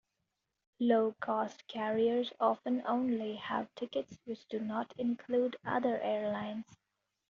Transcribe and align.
Low-cost 0.79 1.67
carriers 1.67 2.33
often 2.39 2.81
only 2.87 3.35
have 3.35 3.67
tickets 3.75 4.17
which 4.25 4.43
do 4.47 4.57
not 4.59 4.91
include 4.97 5.57
other 5.63 6.01
airlines. 6.01 6.65